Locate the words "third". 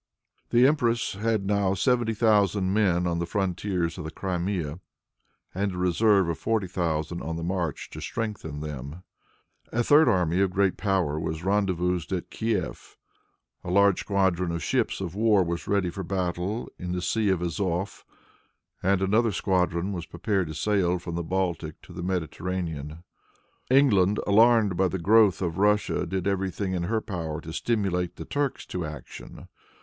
9.83-10.09